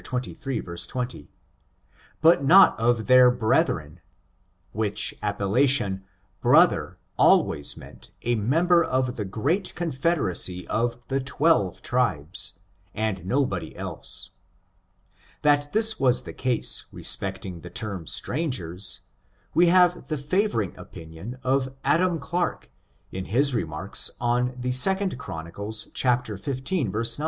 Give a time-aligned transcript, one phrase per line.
[0.03, 0.33] xxiii,
[0.73, 1.29] 20,
[2.21, 3.97] but not of their brethren^
[4.71, 6.01] which ap pellation
[6.41, 12.53] brother always meant a member of the great confederacy of the twelve tribes,
[12.95, 14.31] and nobody else.
[15.43, 19.01] That this was the case respecting the term strangers,
[19.53, 22.71] we have the favoring opinion of Adam Clarke,
[23.11, 25.51] in his remarks on the 2 Chron.
[25.51, 27.03] xv, 9.